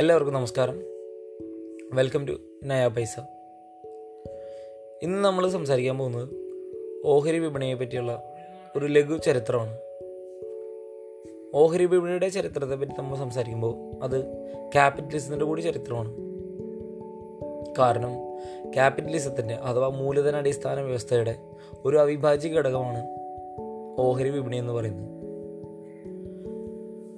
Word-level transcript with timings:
എല്ലാവർക്കും 0.00 0.34
നമസ്കാരം. 0.34 0.78
Welcome 1.92 2.26
to 2.26 2.32
നയ 2.64 2.88
പൈസ 2.88 3.20
ഇന്ന് 5.02 5.24
നമ്മൾ 5.24 5.48
സംസാരിക്കാൻ 5.48 5.98
പോകുന്നത് 5.98 6.28
ഓഹരി 7.04 7.38
വിപണിയെ 7.38 7.74
പറ്റിയുള്ള 7.74 8.34
ഒരു 8.76 8.86
ലഘു 8.86 9.16
ചരിത്രമാണ്. 9.16 9.78
ഓഹരി 11.54 11.84
വിപണിയുടെ 11.84 12.28
ചരിത്രത്തെ 12.28 12.74
പറ്റി 12.74 12.92
നമ്മൾ 12.98 13.16
സംസാരിക്കുമ്പോൾ 13.16 14.02
അത് 14.02 14.24
ക്യാപിറ്റലിസത്തിന്റെ 14.72 15.44
കൂടി 15.44 15.60
ചരിത്രമാണ്. 15.60 16.12
കാരണം 17.78 18.16
ക്യാപിറ്റലിസത്തിന്റെ 18.74 19.54
അഥവാ 19.54 19.88
മൂലധന 19.88 20.36
അടിസ്ഥാന 20.36 20.80
വ്യവസ്ഥയുടെ 20.80 21.38
ഒരു 21.84 21.96
അവിഭാജ്യ 21.96 22.48
ഘടകമാണ് 22.48 23.06
ഓഹരി 23.98 24.28
വിപണി 24.28 24.56
എന്ന് 24.56 24.72
പറയുന്നത്. 24.72 25.08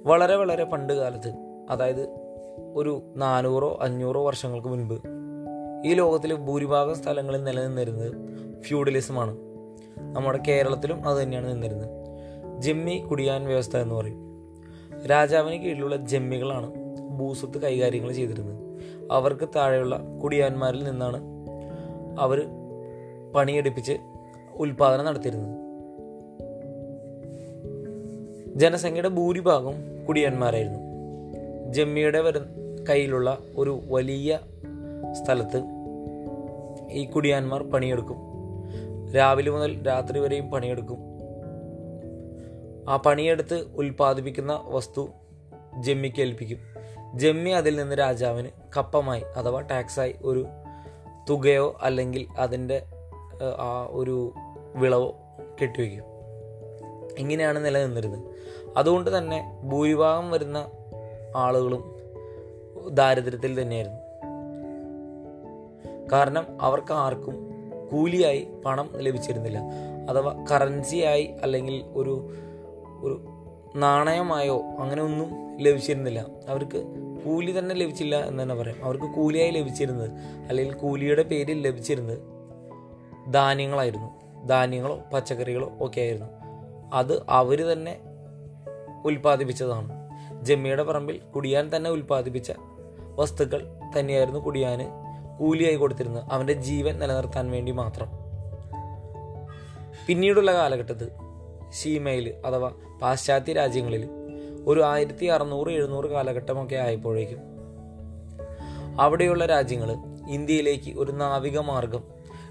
വളരെ 0.07 0.35
വളരെ 0.35 0.63
പണ്ട് 0.63 0.93
കാലത്ത് 0.93 1.33
അതായത് 1.69 2.26
ഒരു 2.73 3.01
നാനൂറോ 3.15 3.79
അഞ്ഞൂറോ 3.81 4.25
വർഷങ്ങൾക്ക് 4.25 4.67
മുൻപ് 4.67 5.01
ഈ 5.85 5.93
ലോകത്തിലെ 5.93 6.35
ഭൂരിഭാഗം 6.35 6.95
സ്ഥലങ്ങളിൽ 6.95 7.43
നിലനിന്നിരുന്നത് 7.43 8.15
ഫ്യൂഡലിസമാണ്. 8.61 9.37
നമ്മുടെ 9.97 10.39
കേരളത്തിലും 10.47 11.07
അത് 11.07 11.23
തന്നെയാണ് 11.23 11.51
നിന്നിരുന്നത്. 11.51 11.89
ജമ്മി 12.61 12.97
കുടിയാൻ 13.09 13.45
വ്യവസ്ഥ 13.45 13.77
എന്ന് 13.77 13.95
പറയും. 13.95 14.27
രാജാവിന് 15.09 15.61
കീഴിലുള്ള 15.61 15.95
ജമ്മികളാണ് 15.95 16.73
ഭൂസ്വത്ത് 17.19 17.57
കൈകാര്യങ്ങൾ 17.57 18.11
ചെയ്തിരുന്നത്. 18.11 18.79
അവർക്ക് 19.11 19.49
താഴെയുള്ള 19.55 19.99
കുടിയാന്മാരിൽ 20.23 20.83
നിന്നാണ് 20.83 21.23
അവർ 22.19 22.47
പണിയെടുപ്പിച്ച് 23.35 23.93
ഉൽപാദനം 24.55 25.05
നടത്തിയിരുന്നത്. 25.05 25.67
ജനസംഖ്യയുടെ 28.59 29.09
ഭൂരിഭാഗം 29.09 29.73
കുടിയന്മാരായിരുന്നു. 30.05 30.86
ജമ്മിയുടെ 31.71 32.19
വരു 32.19 32.39
കയ്യിലുള്ള 32.89 33.37
ഒരു 33.55 33.81
വലിയ 33.89 34.39
സ്ഥലത്ത് 35.11 35.63
ഈ 36.91 37.05
കുടിയാന്മാർ 37.05 37.63
പണിയെടുക്കും. 37.63 38.17
രാവിലെ 39.15 39.51
മുതൽ 39.51 39.87
രാത്രി 39.87 40.19
വരെയും 40.19 40.51
പണിയെടുക്കും. 40.51 40.97
ആ 42.89 42.97
പണിയെടുത്ത് 42.97 43.67
ഉൽപ്പാദിപ്പിക്കുന്ന 43.75 44.61
വസ്തു 44.65 45.09
ജമ്മിക്ക് 45.79 46.21
ഏൽപ്പിക്കും. 46.21 46.57
ജമ്മി 47.15 47.49
അതിൽ 47.49 47.75
നിന്ന് 47.75 47.95
രാജാവിന് 47.99 48.47
കപ്പമായി 48.77 49.23
അഥവാ 49.35 49.61
ടാക്സായി 49.61 50.15
ഒരു 50.23 50.45
തുകയോ 51.29 51.77
അല്ലെങ്കിൽ 51.81 52.27
അതിന്റെ 52.37 52.81
ആ 53.59 53.87
ഒരു 53.89 54.33
വിളവോ 54.75 55.15
കെട്ടിവെക്കും. 55.61 56.03
ഇങ്ങനെയാണ് 57.17 57.65
നിലനിന്നിരുന്നത്. 57.65 58.23
അതുകൊണ്ട് 58.77 59.17
തന്നെ 59.17 59.61
ഭൂരിഭാഗം 59.63 60.31
വരുന്ന 60.31 60.67
ആളുകളും 61.35 61.95
ദാരിദ്ര്യത്തിൽ 62.89 63.61
തന്നെയായിരുന്നു. 63.61 63.99
കാരണം 66.11 66.61
അവർക്ക് 66.61 66.93
ആർക്കും 66.93 67.47
കൂലിയായി 67.91 68.47
പണം 68.65 68.89
ലഭിച്ചിരുന്നില്ല. 68.95 69.59
അഥവാ 70.09 70.45
കറൻസിയായി 70.51 71.33
അല്ലെങ്കിൽ 71.41 71.83
ഒരു 71.93 72.33
ഒരു 73.01 73.21
നാണയമായോ 73.75 74.61
അങ്ങനെ 74.79 75.03
ഒന്നും 75.03 75.57
ലഭിച്ചിരുന്നില്ല. 75.57 76.25
അവർക്ക് 76.47 76.83
കൂലി 77.25 77.59
തന്നെ 77.59 77.75
ലഭിച്ചില്ല 77.75 78.15
എന്ന് 78.15 78.43
തന്നെ 78.43 78.55
പറയാം. 78.55 78.85
അവർക്ക് 78.85 79.05
കൂലിയായി 79.05 79.51
ലഭിച്ചിരുന്നത് 79.51 80.11
അല്ലെങ്കിൽ 80.49 80.75
കൂലിയുടെ 80.75 81.23
പേരിൽ 81.23 81.61
ലഭിച്ചിരുന്നത് 81.67 82.19
ധാന്യങ്ങളായിരുന്നു. 83.33 84.07
ധാന്യങ്ങളോ 84.47 84.99
പച്ചക്കറികളോ 85.13 85.71
ഒക്കെ 85.79 86.01
ആയിരുന്നു. 86.01 86.27
അത് 86.93 87.23
അവർ 87.29 87.59
തന്നെ 87.59 87.99
ഉൽപ്പാദിപ്പിച്ചതാണ്. 89.05 89.96
ജമ്മിയുടെ 90.47 90.83
പറമ്പിൽ 90.83 91.17
കുടിയാൻ 91.35 91.65
തന്നെ 91.75 91.89
ഉൽപ്പാദിപ്പിച്ച 91.89 92.51
വസ്തുക്കൾ 93.15 93.61
തന്നെയായിരുന്നു 93.99 94.39
കുടിയാന് 94.39 94.85
കൂലിയായി 95.39 95.75
കൊടുത്തിരുന്നത്. 95.75 96.23
അവന്റെ 96.31 96.53
ജീവൻ 96.53 96.99
നിലനിർത്താൻ 96.99 97.51
വേണ്ടി 97.51 97.71
മാത്രം. 97.71 98.09
പിന്നീടുള്ള 100.07 100.53
കാലഘട്ടത്തിൽ 100.53 101.09
ഷീമയിൽ 101.81 102.25
അഥവാ 102.45 102.69
പാശ്ചാത്യ 103.01 103.53
രാജ്യങ്ങളിൽ 103.53 104.03
ഒരു 104.65 104.81
ആയിരത്തി 104.83 105.25
അറുന്നൂറ് 105.25 105.69
എഴുന്നൂറ് 105.69 106.05
കാലഘട്ടമൊക്കെ 106.05 106.75
ആയപ്പോഴേക്കും 106.75 107.41
അവിടെയുള്ള 109.01 109.45
രാജ്യങ്ങൾ 109.45 109.89
ഇന്ത്യയിലേക്ക് 110.29 110.91
ഒരു 110.99 111.11
നാവിക 111.11 111.59
മാർഗം 111.59 112.03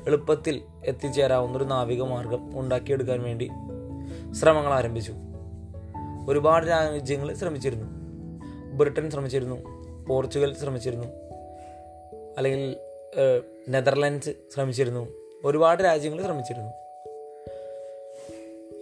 എളുപ്പത്തിൽ 0.07 0.63
എത്തിച്ചേരാവുന്ന 0.87 1.57
ഒരു 1.59 1.65
നാവിക 1.65 2.03
മാർഗം 2.03 2.61
ഉണ്ടാക്കിയെടുക്കാൻ 2.61 3.23
വേണ്ടി 3.23 3.47
ശ്രമങ്ങൾ 4.33 4.73
ആരംഭിച്ചു. 4.73 5.13
ഒരുപാട് 6.29 6.67
രാജ്യങ്ങൾ 6.67 7.35
ശ്രമിച്ചിരുന്നു. 7.35 7.87
ബ്രിട്ടൻ 8.77 9.11
ശ്രമിച്ചിരുന്നു 9.11 9.57
പോർച്ചുഗൽ 10.07 10.57
ശ്രമിച്ചിരുന്നു 10.57 11.07
അല്ലെങ്കിൽ 12.39 12.77
നെതർലൻഡ്സ് 13.69 14.31
ശ്രമിച്ചിരുന്നു 14.55 15.09
ഒരുപാട് 15.45 15.83
രാജ്യങ്ങൾ 15.83 16.23
ശ്രമിച്ചിരുന്നു. 16.23 16.73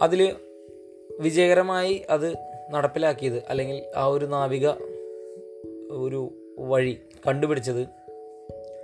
അതിൽ 0.02 0.34
വിജയകരമായി 1.20 2.04
അത് 2.10 2.34
നടപ്പിലാക്കിയത് 2.70 3.42
അല്ലെങ്കിൽ 3.48 3.84
ആ 3.96 4.06
ഒരു 4.06 4.24
നാവിക 4.24 4.68
ഒരു 5.90 6.32
വഴി 6.58 6.98
കണ്ടുപിടിച്ചത് 7.26 7.88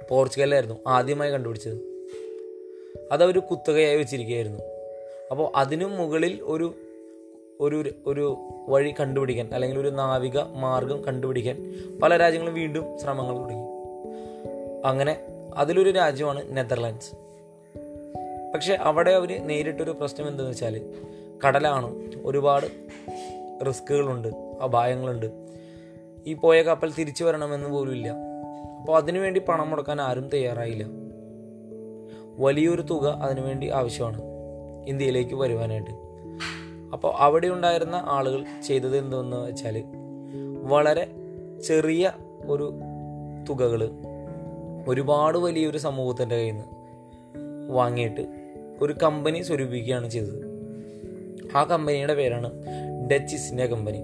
പോർച്ചുഗലായിരുന്നു 0.08 0.76
ആദ്യമായി 0.86 1.30
കണ്ടുപിടിച്ചത്. 1.30 1.78
അതവർ 3.12 3.38
കുത്തകയായി 3.38 3.96
വെച്ചിരിക്കുകയായിരുന്നു. 3.96 4.58
അപ്പോൾ 5.30 5.52
അതിനു 5.56 5.84
മുകളിൽ 5.84 6.40
ഒരു 6.42 6.74
ഒരു 7.60 7.90
ഒരു 8.06 8.36
വഴി 8.68 8.94
കണ്ടുപിടിക്കാൻ 9.00 9.50
അല്ലെങ്കിൽ 9.54 9.78
ഒരു 9.78 9.88
നാവിക 9.88 10.40
മാർഗം 10.40 11.04
കണ്ടുപിടിക്കാൻ 11.04 11.74
പല 12.02 12.16
രാജ്യങ്ങളും 12.16 12.54
വീണ്ടും 12.54 12.98
ശ്രമങ്ങൾ 12.98 13.38
തുടങ്ങി. 13.38 13.66
അങ്ങനെ 14.84 15.20
അതിലൊരു 15.54 15.90
രാജ്യമാണ് 15.90 16.56
നെതർലാൻഡ്സ്. 16.56 17.16
പക്ഷെ 18.54 18.74
അവിടെ 18.74 19.10
അവർ 19.10 19.46
നേരിട്ടൊരു 19.46 19.90
പ്രശ്നം 19.90 20.28
എന്തെന്ന് 20.28 20.50
വെച്ചാൽ 20.50 20.94
കടലാണ് 21.46 22.12
ഒരുപാട് 22.24 22.66
റിസ്കുകളുണ്ട് 23.66 24.28
അപായങ്ങളുണ്ട്. 24.62 25.26
ഈ 26.26 26.34
പോയ 26.34 26.62
കപ്പൽ 26.62 26.92
തിരിച്ചു 26.92 27.24
വരണമെന്ന് 27.24 27.68
പോലും 27.68 27.92
ഇല്ല. 27.92 28.08
അപ്പോൾ 28.80 28.96
അതിനുവേണ്ടി 28.96 29.40
പണം 29.40 29.70
മുടക്കാൻ 29.70 30.00
ആരും 30.00 30.28
തയ്യാറായില്ല. 30.28 30.84
വലിയൊരു 32.38 32.82
തുക 32.82 33.18
അതിനുവേണ്ടി 33.22 33.68
ആവശ്യമാണ് 33.68 34.22
ഇന്ത്യയിലേക്ക് 34.86 35.34
വരുവാനായിട്ട്. 35.34 36.09
അപ്പോൾ 36.92 37.14
അവിടെ 37.16 37.46
ഉണ്ടായിരുന്ന 37.46 38.02
ആളുകൾ 38.04 38.44
ചെയ്തത് 38.66 38.96
എന്തെന്ന് 38.96 39.36
വെച്ചാൽ 39.36 39.84
വളരെ 40.62 41.12
ചെറിയ 41.64 42.12
ഒരു 42.46 42.72
തുകകൾ 43.48 43.90
ഒരുപാട് 44.88 45.38
വലിയൊരു 45.38 45.78
സമൂഹത്തിന്റെ 45.78 46.36
കയ്യിൽ 46.36 46.52
നിന്ന് 46.52 46.66
വാങ്ങിയിട്ട് 47.72 48.26
ഒരു 48.80 48.92
കമ്പനി 48.92 49.42
സ്വരൂപിക്കുകയാണ് 49.42 50.10
ചെയ്തത്. 50.10 50.50
ആ 51.56 51.64
കമ്പനിയുടെ 51.64 52.14
പേരാണ് 52.14 52.52
Dutch 53.12 53.36
India 53.36 53.66
company 53.66 54.02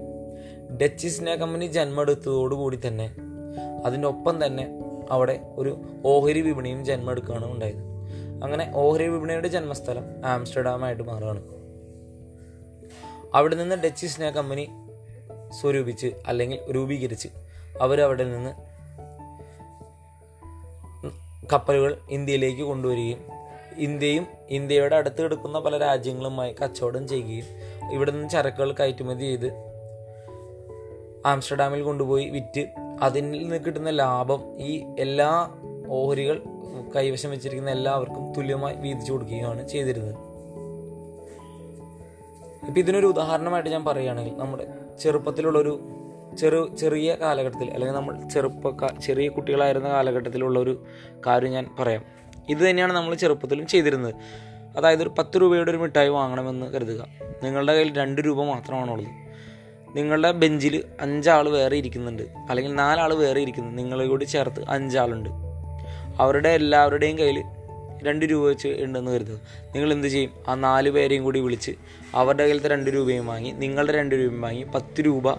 Dutch 0.83 1.07
India 1.07 1.35
company 1.35 1.65
ജന്മമെടുത്തതോടുകൂടി 1.65 2.79
തന്നെ 2.87 3.15
അതിന്റെ 3.85 4.07
ഒപ്പം 4.07 4.45
തന്നെ 4.45 4.67
അവിടെ 5.11 5.39
ഒരു 5.55 5.81
ഓഹരി 6.05 6.41
വിപണിയും 6.41 6.85
ജന്മമെടുക്കുകയാണ് 6.85 7.51
ഉണ്ടായത്. 7.51 7.79
അങ്ങനെ 8.43 8.71
ഓഹരി 8.75 9.07
വിപണിയുടെ 9.07 9.47
ജന്മസ്ഥലം 9.47 10.03
ആംസ്റ്റർഡാമായിട്ട് 10.25 11.03
മാറുകയാണ്. 11.03 11.56
അവിടെ 13.37 13.55
നിന്ന് 13.55 13.75
ഡച്ച് 13.75 14.05
ഇന്ത്യ 14.05 14.29
കമ്പനി 14.29 14.65
സ്വരൂപിച്ച് 15.59 16.11
അല്ലെങ്കിൽ 16.27 16.59
രൂപീകരിച്ച് 16.71 17.29
അവരവിടെ 17.81 18.23
നിന്ന് 18.23 18.51
കപ്പലുകൾ 21.53 21.97
ഇന്ത്യയിലേക്ക് 22.09 22.61
കൊണ്ടുവരികയും 22.61 23.19
ഇന്ത്യയും 23.77 24.25
ഇന്ത്യയുടെ 24.49 24.95
അടുത്ത് 24.95 25.21
കിടക്കുന്ന 25.21 25.59
പല 25.59 25.77
രാജ്യങ്ങളുമായി 25.77 26.55
കച്ചവടം 26.63 27.07
ചെയ്യുകയും 27.07 27.47
ഇവിടെ 27.93 28.11
നിന്ന് 28.11 28.29
ചരക്കുകൾ 28.29 28.71
കയറ്റുമതി 28.71 29.19
ചെയ്ത് 29.19 29.49
ആംസ്റ്റർഡാമിൽ 31.25 31.81
കൊണ്ടുപോയി 31.81 32.29
വിറ്റ് 32.29 32.63
അതിൽ 33.01 33.31
നിന്ന് 33.31 33.57
കിട്ടുന്ന 33.65 33.89
ലാഭം 33.89 34.41
ഈ 34.59 34.83
എല്ലാ 34.99 35.29
ഓഹരികൾ 35.89 36.41
കൈവശം 36.95 37.29
വെച്ചിരിക്കുന്ന 37.29 37.71
എല്ലാവർക്കും 37.71 38.33
തുല്യമായി 38.33 38.75
വീതിച്ചു 38.75 39.11
കൊടുക്കുകയാണ് 39.11 39.67
ചെയ്തിരുന്നത്. 39.67 40.26
ഇപ്പം 42.67 42.79
ഇതിനൊരു 42.79 43.05
ഉദാഹരണമായിട്ട് 43.05 43.69
ഞാൻ 43.69 43.85
പറയുകയാണെങ്കിൽ 43.85 44.37
നമ്മുടെ 44.37 44.67
ചെറുപ്പത്തിലുള്ളൊരു 44.99 45.81
ചെറു 46.39 46.75
ചെറിയ 46.79 47.15
കാലഘട്ടത്തിൽ 47.15 47.71
അല്ലെങ്കിൽ 47.71 47.95
നമ്മൾ 47.95 48.29
ചെറുപ്പ 48.29 48.87
ചെറിയ 48.99 49.27
കുട്ടികളായിരുന്ന 49.27 49.89
കാലഘട്ടത്തിലുള്ള 49.89 50.59
ഒരു 50.59 50.83
കാര്യം 51.27 51.51
ഞാൻ 51.51 51.75
പറയാം. 51.79 52.03
ഇത് 52.49 52.57
തന്നെയാണ് 52.57 52.93
നമ്മൾ 52.93 53.15
ചെറുപ്പത്തിലും 53.15 53.67
ചെയ്തിരുന്നത്. 53.67 54.15
അതായത് 54.77 55.01
ഒരു 55.01 55.09
പത്ത് 55.09 55.41
രൂപയുടെ 55.41 55.71
ഒരു 55.71 55.77
മിഠായി 55.77 56.09
വാങ്ങണമെന്ന് 56.09 56.65
കരുതുക. 56.65 57.05
നിങ്ങളുടെ 57.43 57.73
കയ്യിൽ 57.73 57.95
രണ്ട് 57.95 58.21
രൂപ 58.21 58.43
മാത്രമാണുള്ളത്. 58.43 59.27
നിങ്ങളുടെ 59.97 60.31
ബെഞ്ചിൽ 60.31 60.83
അഞ്ചാൾ 61.01 61.49
വേറെ 61.49 61.77
ഇരിക്കുന്നുണ്ട്. 61.77 62.23
അല്ലെങ്കിൽ 62.49 62.75
നാലാൾ 62.75 63.13
വേറെ 63.13 63.41
ഇരിക്കുന്നു. 63.41 63.71
നിങ്ങളെ 63.71 64.07
കൂടി 64.07 64.25
ചേർത്ത് 64.25 64.69
അഞ്ചാളുണ്ട്. 64.69 65.29
അവരുടെ 66.19 66.49
എല്ലാവരുടെയും 66.49 67.17
കയ്യിൽ 67.17 67.43
രണ്ട് 68.03 68.25
രൂപ 68.25 68.47
വെച്ച് 68.47 68.67
ഉണ്ടെന്ന് 68.67 69.11
കരുതുക. 69.11 69.41
നിങ്ങൾ 69.75 69.93
എന്ത് 69.93 70.07
ചെയ്യും? 70.07 70.31
ആ 70.47 70.55
നാല് 70.55 70.89
പേരെയും 70.89 71.23
കൂടി 71.23 71.39
വിളിച്ച് 71.39 71.71
അവരുടെ 72.15 72.43
കയ്യിലത്തെ 72.43 72.67
രണ്ട് 72.67 72.89
രൂപയും 72.89 73.27
വാങ്ങി 73.27 73.51
നിങ്ങളുടെ 73.51 73.91
രണ്ട് 73.91 74.15
രൂപയും 74.15 74.41
വാങ്ങി 74.41 74.63
പത്ത് 74.63 75.01
രൂപ 75.01 75.31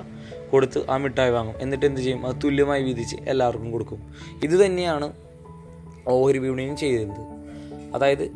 കൊടുത്ത് 0.50 0.90
ആ 0.90 0.96
മിഠായി 0.96 1.30
വാങ്ങും. 1.30 1.54
എന്നിട്ട് 1.60 1.86
എന്ത് 1.86 2.00
ചെയ്യും? 2.00 2.26
അത് 2.26 2.36
തുല്യമായി 2.44 2.82
വീതിച്ച് 2.82 3.16
എല്ലാവർക്കും 3.28 3.72
കൊടുക്കും. 3.72 4.14
ഇത് 4.44 4.66
തന്നെയാണ് 4.66 5.12
ഓഹരി 6.08 6.38
വിപണിയും 6.38 6.76
ചെയ്തിരുന്നത്. 6.76 7.38
അതായത് 7.94 8.30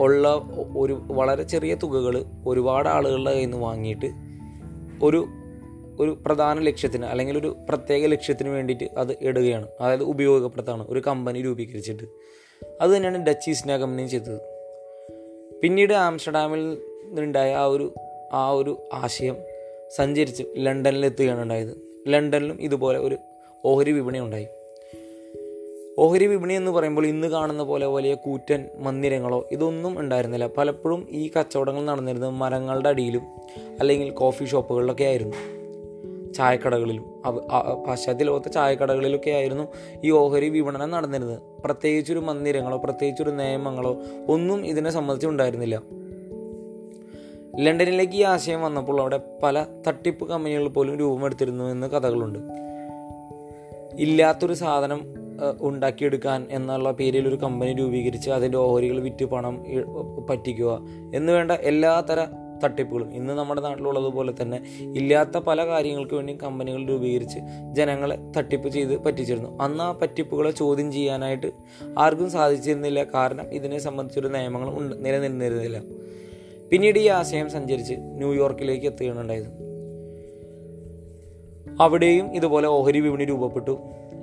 ഉള്ള 0.00 0.42
ഒരു 0.76 1.02
വളരെ 1.06 1.42
ചെറിയ 1.42 1.74
തുകകൾ 1.74 2.24
ഒരുപാട് 2.46 2.88
ആളുകളുടെ 2.88 3.30
കയ്യിൽ 3.30 3.46
നിന്ന് 3.46 3.56
വാങ്ങിയിട്ട് 3.56 4.12
ഒരു 5.02 5.26
ഒരു 6.00 6.18
പ്രധാന 6.26 6.58
ലക്ഷ്യത്തിന് 6.58 7.04
അല്ലെങ്കിൽ 7.04 7.38
ഒരു 7.38 7.56
പ്രത്യേക 7.68 8.06
ലക്ഷ്യത്തിന് 8.06 8.48
വേണ്ടിയിട്ട് 8.48 8.84
അത് 8.98 9.16
ഇടുകയാണ്. 9.20 9.66
അതായത് 9.80 10.02
ഉപയോഗപ്പെടുത്താണ്. 10.02 10.86
ഒരു 10.88 11.02
കമ്പനി 11.06 11.42
രൂപീകരിച്ചിട്ട്. 11.42 12.04
അത് 12.80 12.90
തന്നെയാണ് 12.90 13.26
ഡച്ച് 13.26 13.50
ഈസ്റ്റ് 13.50 13.70
കമ്പനിയും 13.70 14.08
ചെയ്തത്. 14.08 14.40
പിന്നീട് 15.62 15.92
ആംസ്റ്റർഡാമിൽ 15.92 16.78
നിന്നുണ്ടായ 17.02 17.54
ആ 17.54 17.64
ഒരു 17.64 17.92
ആ 18.32 18.50
ഒരു 18.50 18.82
ആശയം 18.92 19.36
സഞ്ചരിച്ച് 19.90 20.42
ലണ്ടനിൽ 20.56 21.06
എത്തുകയാണ് 21.06 21.42
ഉണ്ടായത്. 21.42 21.76
ലണ്ടനിലും 22.08 22.60
ഇതുപോലെ 22.60 22.98
ഒരു 22.98 23.16
ഓഹരി 23.64 23.92
വിപണി 23.92 24.18
ഉണ്ടായി. 24.18 24.46
ഓഹരി 25.98 26.26
വിപണി 26.26 26.54
എന്ന് 26.54 26.70
പറയുമ്പോൾ 26.70 27.06
ഇന്ന് 27.06 27.28
കാണുന്ന 27.28 27.62
പോലെ 27.62 27.86
വലിയ 27.86 28.14
കൂറ്റൻ 28.14 28.68
മന്ദിരങ്ങളോ 28.76 29.48
ഇതൊന്നും 29.52 30.00
ഉണ്ടായിരുന്നില്ല. 30.00 30.46
പലപ്പോഴും 30.46 31.06
ഈ 31.10 31.30
കച്ചവടങ്ങൾ 31.38 31.84
നടന്നിരുന്നത് 31.84 32.30
മരങ്ങളുടെ 32.30 32.88
അടിയിലും 32.88 33.22
അല്ലെങ്കിൽ 33.80 34.10
കോഫി 34.10 34.44
ഷോപ്പുകളിലൊക്കെ 34.44 35.04
ആയിരുന്നു. 35.04 35.61
ചായക്കടകളിലും. 36.36 37.04
പാശ്ചാത്യ 37.86 38.24
ലോകത്തെ 38.24 38.48
ചായക്കടകളിലൊക്കെ 38.48 39.30
ആയിരുന്നു 39.30 39.64
ഈ 40.04 40.10
ഓഹരി 40.10 40.48
വിപണനം 40.48 40.90
നടന്നിരുന്നത്. 40.90 41.42
പ്രത്യേകിച്ചൊരു 41.64 42.18
മന്ദിരങ്ങളോ 42.18 42.76
പ്രത്യേകിച്ചൊരു 42.76 43.30
നിയമങ്ങളോ 43.30 44.02
ഒന്നും 44.28 44.66
ഇതിനെ 44.66 44.90
സംബന്ധിച്ച് 44.90 45.26
ഉണ്ടായിരുന്നില്ല 45.26 45.82
ലണ്ടനിലേക്ക് 47.60 48.12
ഈ 48.12 48.22
ആശയം 48.22 48.62
വന്നപ്പോൾ 48.62 49.00
അവിടെ 49.00 49.20
പല 49.42 49.66
തട്ടിപ്പ് 49.88 50.28
കമ്പനികൾ 50.28 50.68
പോലും 50.68 50.96
രൂപമെടുത്തിരുന്നു 50.96 51.64
എന്ന് 51.64 51.86
കഥകളുണ്ട്. 51.86 52.38
ഇല്ലാത്തൊരു 53.98 54.52
സാധനം 54.52 55.00
ഉണ്ടാക്കിയെടുക്കാൻ 55.60 56.46
എന്നുള്ള 56.50 56.90
പേരിൽ 56.90 57.28
ഒരു 57.28 57.36
കമ്പനി 57.36 57.72
രൂപീകരിച്ച് 57.72 58.30
അതിന്റെ 58.30 58.58
ഓഹരികൾ 58.58 59.00
വിറ്റ് 59.00 59.24
പണം 59.24 59.64
പറ്റിക്കുക 60.28 60.80
എന്നുവേണ്ട 61.14 61.52
എല്ലാ 61.52 62.00
തര 62.00 62.18
തട്ടിപ്പുകളും 62.64 63.14
ഇന്ന് 63.14 63.32
നമ്മുടെ 63.32 63.60
നാട്ടിലുള്ളതുപോലെ 63.60 64.32
തന്നെ 64.42 64.58
ഇല്ലാത്ത 64.80 65.38
പല 65.38 65.66
കാര്യങ്ങൾക്ക് 65.66 66.14
വേണ്ടി 66.14 66.38
കമ്പനികൾ 66.42 66.86
രൂപീകരിച്ച് 66.86 67.38
ജനങ്ങളെ 67.72 68.18
തട്ടിപ്പ് 68.36 68.68
ചെയ്ത് 68.68 69.04
പറ്റിച്ചിരുന്നു. 69.04 69.62
അന്ന് 69.62 69.84
ആ 69.84 69.92
പറ്റിപ്പുകളെ 69.92 70.50
ചോദ്യം 70.50 70.92
ചെയ്യാനായിട്ട് 70.92 71.52
ആർക്കും 71.98 72.30
സാധിച്ചിരുന്നില്ല. 72.30 73.04
കാരണം 73.04 73.52
ഇതിനെ 73.52 73.78
സംബന്ധിച്ചൊരു 73.78 74.28
നിയമങ്ങൾ 74.28 74.96
നിലനിന്നിരുന്നില്ല. 74.96 75.82
പിന്നീട് 76.70 76.98
ഈ 76.98 77.06
ആശയം 77.06 77.50
സഞ്ചരിച്ച് 77.50 77.94
ന്യൂയോർക്കിലേക്ക് 77.98 78.86
എത്തുകയാണുണ്ടായത്. 78.86 79.62
അവിടെയും 81.80 82.34
ഇതുപോലെ 82.34 82.68
ഓഹരി 82.68 83.00
വിപണി 83.00 83.24
രൂപപ്പെട്ടു. 83.24 83.78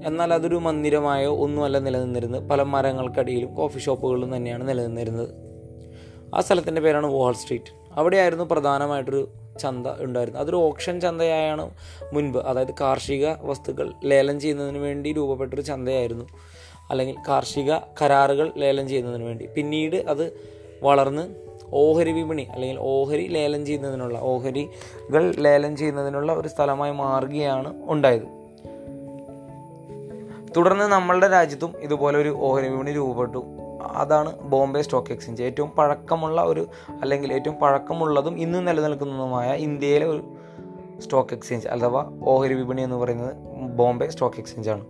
എന്നാൽ 0.06 0.34
അതൊരു 0.34 0.56
മന്ദിരമായോ 0.56 1.36
ഒന്നുമല്ല 1.36 1.80
നിലനിന്നിരുന്നത്. 1.80 2.44
പല 2.50 2.64
മരങ്ങൾക്കടിയിലും 2.64 3.56
കോഫി 3.56 3.80
ഷോപ്പുകളിലും 3.80 4.36
തന്നെയാണ് 4.36 4.70
നിലനിന്നിരുന്നത്. 4.70 5.30
ആ 6.36 6.42
സ്ഥലത്തിന്റെ 6.42 6.82
പേരാണ് 6.82 7.08
വാൾ 7.08 7.34
സ്ട്രീറ്റ്. 7.34 7.89
അവിടെയായിരുന്നു 8.00 8.44
പ്രധാനമായിട്ടൊരു 8.44 9.30
ചന്ത 9.62 9.88
ഉണ്ടായിരുന്നത്. 10.00 10.42
അതൊരു 10.42 10.56
ഓപ്ഷൻ 10.56 11.01
ചന്തയായാണ് 11.01 11.69
മുൻപ്. 12.13 12.38
അതായത് 12.38 12.74
കാർഷിക 12.81 13.28
വസ്തുക്കൾ 13.42 13.94
ലേലം 14.06 14.40
ചെയ്യുന്നതിന് 14.40 14.78
വേണ്ടി 14.78 15.13
രൂപപ്പെട്ടൊരു 15.13 15.62
ചന്തയായിരുന്നു. 15.62 16.25
അല്ലെങ്കിൽ 16.90 17.16
കാർഷിക 17.28 17.74
കരാറുകൾ 18.01 18.51
ലേലം 18.57 18.88
ചെയ്യുന്നതിന് 18.88 19.24
വേണ്ടി. 19.24 19.46
പിന്നീട് 19.46 19.96
അത് 19.96 20.40
വളർന്ന് 20.84 21.36
ഓഹരി 21.74 22.12
വിപണി 22.12 22.48
അല്ലെങ്കിൽ 22.51 22.78
ഓഹരി 22.80 23.28
ലേലം 23.28 23.66
ചെയ്യുന്നതിനുള്ള 23.66 24.19
ഓഹരികൾ 24.19 25.31
ലേലം 25.31 25.78
ചെയ്യുന്നതിനുള്ള 25.78 26.34
ഒരു 26.34 26.48
സ്ഥലമായി 26.48 26.92
മാറുകയാണ് 26.92 27.92
ഉണ്ടായത്. 27.92 28.40
തുടർന്ന് 30.57 30.86
നമ്മളുടെ 30.86 31.28
രാജ്യത്തും 31.28 31.74
ഇതുപോലെ 31.80 32.19
ഒരു 32.19 32.30
ഓഹരി 32.30 32.68
വിപണി 32.68 32.92
രൂപപ്പെട്ടു. 32.92 33.59
അതാണ് 33.96 34.40
ബോംബെ 34.40 34.82
സ്റ്റോക്ക് 34.82 35.12
എക്സ്ചേഞ്ച്. 35.12 35.44
ഏറ്റവും 35.44 35.70
പഴക്കമുള്ള 35.70 36.42
ഒരു 36.42 36.68
അല്ലെങ്കിൽ 37.02 37.34
ഏറ്റവും 37.34 37.56
പഴക്കമുള്ളതും 37.56 38.40
ഇന്ന് 38.40 38.68
നിലനിൽക്കുന്നതുമായ 38.68 39.54
ഇന്ത്യയിലെ 39.54 40.06
ഒരു 40.06 40.34
സ്റ്റോക്ക് 41.00 41.34
എക്സ്ചേഞ്ച് 41.34 41.68
അഥവാ 41.68 42.20
ഓഹരി 42.24 42.54
വിപണി 42.54 42.82
എന്ന് 42.82 42.96
പറയുന്നത് 42.96 43.36
ബോംബെ 43.70 44.08
സ്റ്റോക്ക് 44.08 44.38
എക്സ്ചേഞ്ച് 44.38 44.70
ആണ്. 44.70 44.86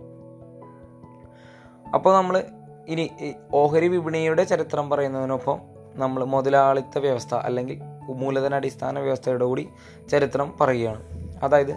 അപ്പോൾ 1.94 2.14
നമ്മൾ 2.14 2.44
ഇനി 2.88 3.10
ഓഹരി 3.54 3.88
വിപണിയുടെ 3.88 4.44
ചരിത്രം 4.44 4.90
പറയുന്നതിനൊപ്പം 4.90 5.58
നമ്മൾ 5.94 6.24
മുതലാളിത്ത 6.24 6.98
വ്യവസ്ഥ 6.98 7.34
അല്ലെങ്കിൽ 7.34 7.78
മൂലധന 8.02 8.54
അടിസ്ഥാന 8.54 8.98
വ്യവസ്ഥയുടെ 8.98 9.44
കൂടി 9.44 9.68
ചരിത്രം 10.10 10.54
പറയുകയാണ്. 10.60 11.02
അതായത് 11.42 11.72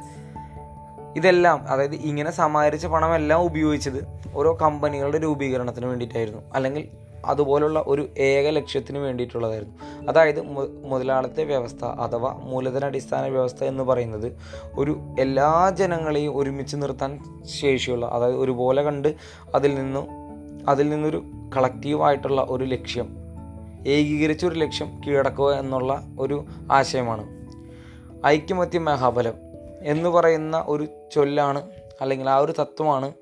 ഇതെല്ലാം 1.16 1.66
അതായത് 1.68 1.96
ഇങ്ങനെ 1.96 2.32
സമാഹരിച്ച 2.32 2.86
പണമെല്ലാം 2.86 3.42
ഉപയോഗിച്ചത് 3.42 4.08
ഓരോ 4.36 4.58
കമ്പനികളുടെ 4.62 5.24
രൂപീകരണത്തിന് 5.24 5.86
വേണ്ടിയിട്ടായിരുന്നു. 5.86 6.42
അല്ലെങ്കിൽ 6.54 7.03
അതുപോലുള്ള 7.26 7.84
ഒരു 7.88 8.08
ഏക 8.18 8.50
ലക്ഷ്യത്തിന് 8.50 8.98
വേണ്ടിയിട്ടുള്ളതായിരുന്നു. 9.00 10.08
അതായത് 10.08 10.42
മുതലാളിത്തെ 10.86 11.44
വ്യവസ്ഥ 11.44 11.86
അഥവാ 11.86 12.32
മൂലധനാടിസ്ഥാന 12.44 13.28
വ്യവസ്ഥ 13.28 13.64
എന്ന് 13.64 13.84
പറയുന്നത് 13.84 14.38
ഒരു 14.78 14.98
എല്ലാ 15.20 15.70
ജനങ്ങളെയും 15.70 16.38
ഒരുമിച്ച് 16.38 16.76
നിർത്താൻ 16.76 17.20
ശേഷിയുള്ള 17.46 18.06
അതായത് 18.06 18.36
ഒരുപോലെ 18.36 18.82
കണ്ട് 18.82 19.16
അതിൽ 19.56 19.76
നിന്നും 19.76 20.08
അതിൽ 20.70 20.90
നിന്നൊരു 20.90 21.24
കളക്റ്റീവായിട്ടുള്ള 21.58 22.46
ഒരു 22.50 22.64
ലക്ഷ്യം 22.64 23.16
ഏകീകരിച്ച 23.88 24.46
ഒരു 24.46 24.56
ലക്ഷ്യം 24.56 25.02
കീഴടക്കുക 25.08 25.54
എന്നുള്ള 25.54 26.08
ഒരു 26.20 26.46
ആശയമാണ്. 26.72 27.44
ഐക്യമത്യ 28.26 28.80
മഹാബലം 28.80 29.34
എന്ന് 29.82 30.10
പറയുന്ന 30.10 30.64
ഒരു 30.68 30.88
ചൊല്ലാണ് 31.16 31.62
അല്ലെങ്കിൽ 32.02 32.30
ആ 32.30 32.38
ഒരു 32.38 32.52
തത്വമാണ് 32.52 33.14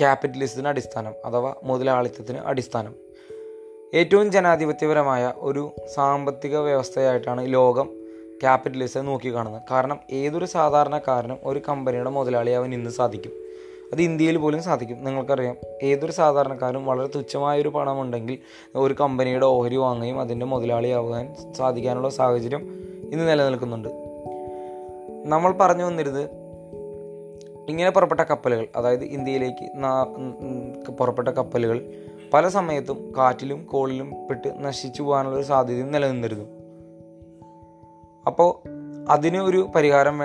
ക്യാപിറ്റലിസത്തിന് 0.00 0.68
അടിസ്ഥാനം 0.68 1.12
അഥവാ 1.24 1.54
മുതലാളിത്തത്തിന് 1.64 2.38
അടിസ്ഥാനം. 2.38 2.94
ഏറ്റവും 3.94 4.32
ജനാധിപത്യപരമായ 4.32 5.32
ഒരു 5.36 5.70
സാമ്പത്തിക 5.94 6.56
വ്യവസ്ഥയായിട്ടാണ് 6.56 7.52
ലോകം 7.52 7.86
ക്യാപിറ്റലിസം 8.42 9.06
നോക്കിക്കാണുന്നത്. 9.06 9.62
കാരണം 9.70 10.00
ഏതൊരു 10.12 10.44
സാധാരണക്കാരനും 10.44 11.38
ഒരു 11.44 11.62
കമ്പനിയുടെ 11.68 12.10
മുതലാളിയാവാൻ 12.10 12.74
ഇന്ന് 12.74 12.90
സാധിക്കും. 12.90 13.32
അത് 13.92 14.02
ഇന്ത്യയിൽ 14.02 14.36
പോലും 14.36 14.62
സാധിക്കും. 14.62 15.04
നിങ്ങൾക്കറിയാം 15.04 15.56
ഏതൊരു 15.82 16.12
സാധാരണക്കാരും 16.12 16.86
വളരെ 16.86 17.08
തുച്ഛമായൊരു 17.14 17.68
പണമുണ്ടെങ്കിൽ 17.68 18.38
ഒരു 18.74 18.94
കമ്പനിയുടെ 18.94 19.46
ഓഹരി 19.46 19.76
വാങ്ങുകയും 19.76 20.20
അതിന്റെ 20.20 20.46
മുതലാളിയാവാൻ 20.46 21.34
സാധിക്കാനുള്ള 21.52 22.08
സാഹചര്യം 22.08 22.60
ഇന്ന് 23.12 23.28
നിലനിൽക്കുന്നുണ്ട്. 23.28 23.88
നമ്മൾ 25.24 25.52
പറഞ്ഞു 25.52 25.84
വന്നിരുന്നത് 25.84 26.30
ഇങ്ങനെ 27.68 27.90
പുറപ്പെട്ട 27.90 28.20
കപ്പലുകൾ 28.20 28.66
അതായത് 28.76 29.04
ഇന്ത്യയിലേക്ക് 29.04 30.90
പുറപ്പെട്ട 30.90 31.28
കപ്പലുകൾ 31.28 31.92
പല 32.34 32.48
സമയത്തും 32.48 33.12
കാറ്റിലും 33.18 33.64
കോളിലും 33.64 34.10
പെട്ട് 34.10 34.64
നശിച്ചു 34.64 35.02
പോകാനുള്ള 35.02 35.36
ഒരു 35.36 35.44
സാധ്യതയും 35.44 35.92
നിലനിന്നിരുന്നു. 35.92 36.44
അപ്പോൾ 38.26 38.68
അതിന് 39.10 39.36
ഒരു 39.36 39.70
പരിഹാരം 39.74 40.18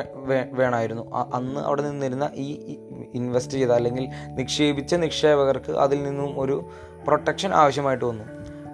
വേണമായിരുന്നു. 0.52 1.16
അന്ന് 1.34 1.62
അവിടെ 1.62 1.82
നിന്നിരുന്ന 1.82 2.32
ഈ 2.36 2.78
ഇൻവെസ്റ്റ് 3.14 3.54
ചെയ്ത 3.54 3.70
അല്ലെങ്കിൽ 3.70 4.10
നിക്ഷേപിച്ച 4.28 4.96
നിക്ഷേപകർക്ക് 4.96 5.72
അതിൽ 5.72 6.04
നിന്നും 6.04 6.40
ഒരു 6.40 6.66
പ്രൊട്ടക്ഷൻ 7.08 7.54
ആവശ്യമായിട്ട് 7.54 8.06
വന്നു. 8.06 8.24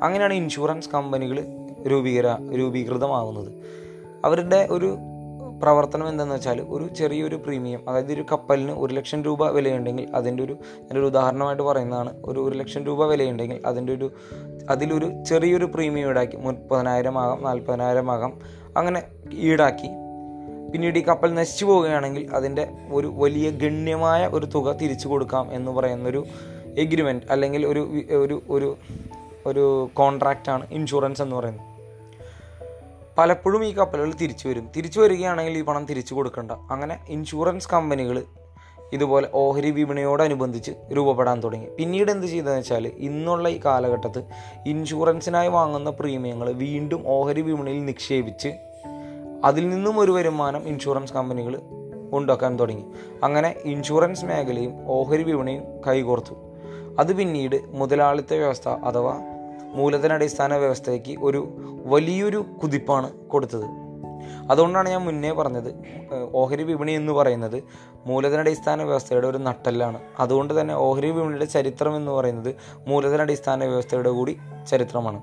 അങ്ങനെയാണ് 0.03 0.33
ഇൻഷുറൻസ് 0.33 0.89
കമ്പനികൾ 0.89 1.43
രൂപീകര 1.87 2.37
രൂപീകൃതമാകുന്നത് 2.57 3.53
അവരുടെ 4.25 4.67
ഒരു 4.71 4.97
പ്രവർത്തനം 5.59 6.09
എന്തെന്ന് 6.09 6.35
വെച്ചാൽ 6.35 6.61
ഒരു 6.61 6.93
ചെറിയൊരു 6.95 7.35
പ്രീമിയം 7.35 7.89
അതായത് 7.89 8.13
ഒരു 8.13 8.25
കപ്പലിന് 8.31 8.71
ഒരു 8.71 8.93
ലക്ഷം 8.93 9.23
രൂപ 9.23 9.49
വിലയുണ്ടെങ്കിൽ 9.49 10.07
അതിന്റെ 10.15 10.43
ഒരു 10.43 10.57
ഒരു 10.91 10.99
ഉദാഹരണമായിട്ട് 10.99 11.63
പറയുന്നതാണ് 11.63 12.13
ഒരു 12.25 12.39
ഒരു 12.39 12.57
ലക്ഷം 12.57 12.85
രൂപ 12.85 13.05
വിലയുണ്ടെങ്കിൽ 13.05 13.61
അതിന്റെ 13.65 13.93
ഒരു 13.93 14.11
അതിലൊരു 14.69 15.23
ചെറിയൊരു 15.23 15.65
പ്രീമിയം 15.65 16.09
ഈടാക്കി 16.09 16.37
മുപ്പതിനായിരം 16.37 17.19
ആകാം 17.19 17.43
നാൽപ്പതിനായിരം 17.43 18.11
ആകാം 18.11 18.39
അങ്ങനെ 18.77 19.03
ഈടാക്കി. 19.33 19.87
പിന്നീട് 20.71 20.99
ഈ 20.99 21.01
കപ്പൽ 21.01 21.33
നശിച്ചു 21.33 21.65
പോവുകയാണെങ്കിൽ 21.65 22.29
അതിന്റെ 22.33 22.67
ഒരു 22.91 23.13
വലിയ 23.15 23.49
ഗണ്യമായ 23.49 24.27
ഒരു 24.27 24.45
തുക 24.45 24.71
തിരിച്ചു 24.71 25.07
കൊടുക്കാം 25.07 25.51
എന്ന് 25.51 25.71
പറയുന്നൊരു 25.71 26.25
എഗ്രിമെന്റ് 26.77 27.25
അല്ലെങ്കിൽ 27.29 27.67
ഒരു 27.67 28.01
ഒരു 28.11 28.41
ഒരു 28.49 28.77
ഒരു 29.45 29.89
കോൺട്രാക്റ്റാണ് 29.93 30.67
ഇൻഷുറൻസ് 30.71 31.21
എന്ന് 31.21 31.35
പറയുന്നത്. 31.35 31.76
പലപ്പോഴും 33.17 33.65
ഈ 33.65 33.71
കപ്പലുകൾ 33.71 34.13
തിരിച്ചു 34.13 34.47
വരും. 34.47 34.69
തിരിച്ചു 34.77 34.99
വരികയാണെങ്കിൽ 34.99 35.57
ഈ 35.57 35.61
പണം 35.61 35.85
തിരിച്ചു 35.85 36.13
കൊടുക്കണ്ട. 36.13 36.51
അങ്ങനെ 36.51 36.99
ഇൻഷുറൻസ് 37.09 37.69
കമ്പനികൾ 37.69 38.23
ഇതുപോലെ 38.93 39.29
ഓഹരി 39.33 39.71
വിപണിയോടനുബന്ധിച്ച് 39.71 40.71
രൂപപ്പെടാൻ 40.91 41.43
തുടങ്ങി. 41.43 41.67
പിന്നീട് 41.77 42.11
എന്ത് 42.11 42.27
ചെയ്തതെന്ന് 42.27 42.59
വെച്ചാൽ 42.59 42.87
ഇന്നുള്ള 42.87 43.49
ഈ 43.49 43.59
കാലഘട്ടത്ത് 43.65 44.23
ഇൻഷുറൻസിനായി 44.67 45.47
വാങ്ങുന്ന 45.47 45.89
പ്രീമിയങ്ങൾ 45.89 46.51
വീണ്ടും 46.51 47.03
ഓഹരി 47.07 47.41
വിപണിയിൽ 47.41 47.85
നിക്ഷേപിച്ച് 47.85 48.49
അതിൽ 49.43 49.69
നിന്നും 49.69 49.99
ഒരു 49.99 50.11
വരുമാനം 50.11 50.67
ഇൻഷുറൻസ് 50.67 51.13
കമ്പനികൾ 51.13 51.61
ഉണ്ടാക്കാൻ 52.11 52.59
തുടങ്ങി. 52.59 52.85
അങ്ങനെ 53.23 53.55
ഇൻഷുറൻസ് 53.63 54.25
മേഖലയും 54.25 54.73
ഓഹരി 54.87 55.23
വിപണിയും 55.23 55.63
കൈകോർത്തു. 55.87 56.33
അത് 56.99 57.13
പിന്നീട് 57.13 57.61
മുതലാളിത്ത 57.67 58.33
വ്യവസ്ഥ 58.33 58.69
അഥവാ 58.69 59.19
മൂലധനാടിസ്ഥാന 59.77 60.55
വ്യവസ്ഥയ്ക്ക് 60.55 61.13
ഒരു 61.21 61.41
വലിയൊരു 61.85 62.39
കുതിപ്പാണ് 62.63 63.09
കൊടുത്തത്. 63.33 63.67
അതുകൊണ്ടാണ് 64.51 64.89
ഞാൻ 64.89 65.01
മുന്നേ 65.05 65.31
പറഞ്ഞത് 65.31 65.69
ഓഹരി 66.33 66.63
വിപണി 66.63 66.91
എന്ന് 66.91 67.13
പറയുന്നത് 67.13 67.57
മൂലധനാടിസ്ഥാന 68.05 68.83
വ്യവസ്ഥയുടെ 68.83 69.27
ഒരു 69.27 69.37
നട്ടെല്ലാണ്. 69.37 69.99
അതുകൊണ്ട് 70.19 70.61
തന്നെ 70.61 70.75
ഓഹരി 70.75 71.09
വിപണിയുടെ 71.11 71.45
ചരിത്രം 71.45 71.95
എന്ന് 71.95 72.11
പറയുന്നത് 72.11 72.55
മൂലധനാടിസ്ഥാന 72.87 73.65
വ്യവസ്ഥയുടെ 73.65 74.09
കൂടി 74.09 74.33
ചരിത്രമാണ്. 74.69 75.19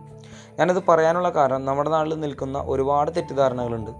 ഞാനത് 0.58 0.82
പറയാനുള്ള 0.88 1.28
കാരണം 1.28 1.64
നമ്മുടെ 1.64 1.90
നാട്ടിൽ 1.90 2.20
നിൽക്കുന്ന 2.20 2.58
ഒരുപാട് 2.66 3.10
തെറ്റിദ്ധാരണകളുണ്ട്. 3.16 3.90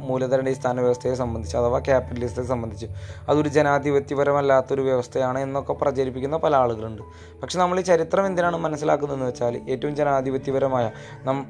മൂലധനാടിസ്ഥാന 0.00 0.80
വ്യവസ്ഥയെ 0.80 1.14
സംബന്ധിച്ച് 1.14 1.56
അഥവാ 1.56 1.78
ക്യാപിറ്റലിസത്തെ 1.78 2.42
സംബന്ധിച്ച്. 2.42 2.86
അതൊരു 3.28 3.48
ജനാധിപത്യപരമല്ലാത്തൊരു 3.48 4.82
വ്യവസ്ഥയാണ് 4.82 5.38
എന്നൊക്കെ 5.38 5.72
പ്രചരിപ്പിക്കുന്ന 5.72 6.36
പല 6.36 6.56
ആളുകളുണ്ട്. 6.56 7.02
പക്ഷെ 7.42 7.58
നമ്മൾ 7.58 7.80
ഈ 7.80 7.82
ചരിത്രം 7.82 8.26
എന്തിനാണ് 8.26 8.56
മനസ്സിലാക്കുന്നതെന്ന് 8.56 9.26
വെച്ചാൽ 9.26 9.60
ഏറ്റവും 9.68 9.96
ജനാധിപത്യപരമായ 9.96 10.90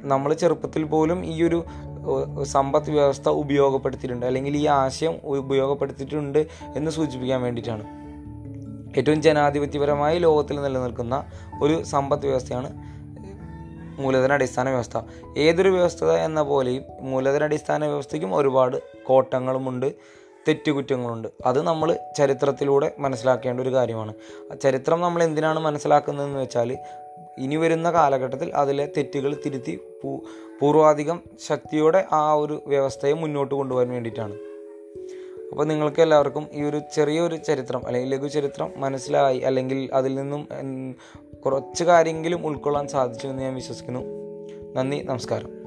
നമ്മൾ 0.04 0.34
ചെറുപ്പത്തിൽ 0.34 0.84
പോലും 0.84 1.24
ഈ 1.24 1.42
ഒരു 1.42 1.64
സമ്പദ് 2.42 2.90
വ്യവസ്ഥ 2.90 3.28
ഉപയോഗപ്പെടുത്തിയിട്ടുണ്ട്. 3.28 4.26
അല്ലെങ്കിൽ 4.26 4.56
ഈ 4.56 4.66
ആശയം 4.66 5.14
ഉപയോഗപ്പെടുത്തിയിട്ടുണ്ട് 5.24 6.46
എന്ന് 6.76 6.90
സൂചിപ്പിക്കാൻ 6.90 7.42
വേണ്ടിയിട്ടാണ്. 7.42 7.84
ഏറ്റവും 8.98 9.22
ജനാധിപത്യപരമായി 9.22 10.18
ലോകത്തിൽ 10.18 10.62
നിലനിൽക്കുന്ന 10.62 11.24
ഒരു 11.62 11.82
സമ്പദ് 11.82 12.26
വ്യവസ്ഥയാണ് 12.26 12.91
മൂലധന 13.98 14.32
അടിസ്ഥാന 14.32 14.68
വ്യവസ്ഥ. 14.68 14.98
ഏതൊരു 15.36 15.68
വ്യവസ്ഥ 15.68 16.04
എന്ന 16.04 16.42
പോലെയും 16.42 16.84
മൂലധന 17.00 17.42
അടിസ്ഥാന 17.44 17.86
വ്യവസ്ഥയ്ക്കും 17.86 18.36
ഒരുപാട് 18.36 18.82
കോട്ടങ്ങളുമുണ്ട് 19.02 19.94
തെറ്റുകുറ്റങ്ങളുണ്ട്. 20.48 21.28
അത് 21.46 21.62
നമ്മൾ 21.62 21.98
ചരിത്രത്തിലൂടെ 22.18 22.92
മനസ്സിലാക്കേണ്ട 22.98 23.60
ഒരു 23.60 23.70
കാര്യമാണ്. 23.70 24.14
ചരിത്രം 24.62 25.00
നമ്മൾ 25.00 25.22
എന്തിനാണ് 25.22 25.60
മനസ്സിലാക്കുന്നതെന്ന് 25.60 26.38
വെച്ചാൽ 26.38 26.78
ഇനി 27.38 27.56
വരുന്ന 27.56 27.92
കാലഘട്ടത്തിൽ 27.92 28.52
അതിലെ 28.54 28.88
തെറ്റുകൾ 28.96 29.36
തിരുത്തി 29.46 29.80
പൂർവാധികം 30.60 31.20
ശക്തിയോടെ 31.48 32.04
ആ 32.12 32.32
ഒരു 32.34 32.62
വ്യവസ്ഥയെ 32.66 33.12
മുന്നോട്ട് 33.12 33.54
കൊണ്ടുപോകാൻ 33.54 33.88
വേണ്ടിയിട്ടാണ്. 33.88 34.51
അപ്പോൾ 35.52 35.64
നിങ്ങൾക്ക് 35.64 36.02
എല്ലാവർക്കും 36.02 36.48
ഈ 36.52 36.62
ഒരു 36.62 36.80
ചെറിയൊരു 36.92 37.36
ചരിത്രം 37.36 37.86
അല്ലെങ്കിൽ 37.86 38.10
ലഘു 38.10 38.26
ചരിത്രം 38.26 38.72
മനസ്സിലായി 38.76 39.38
അല്ലെങ്കിൽ 39.38 39.90
അതിൽ 39.92 40.14
നിന്നും 40.14 40.48
കുറച്ച് 41.44 41.84
കാര്യമെങ്കിലും 41.84 42.46
ഉൾക്കൊള്ളാൻ 42.46 42.88
സാധിച്ചു 42.88 43.26
എന്ന് 43.28 43.42
ഞാൻ 43.42 43.54
വിശ്വസിക്കുന്നു. 43.54 44.00
നന്ദി 44.76 45.02
നമസ്കാരം. 45.02 45.61